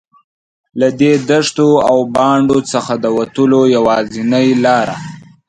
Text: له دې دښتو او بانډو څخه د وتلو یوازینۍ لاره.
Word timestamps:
له 0.79 0.87
دې 0.99 1.13
دښتو 1.29 1.69
او 1.89 1.97
بانډو 2.15 2.59
څخه 2.71 2.93
د 3.03 3.05
وتلو 3.17 3.61
یوازینۍ 3.75 4.49
لاره. 4.65 4.95